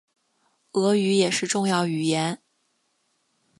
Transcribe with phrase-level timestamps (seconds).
[0.71, 2.41] 俄语也是重要语言。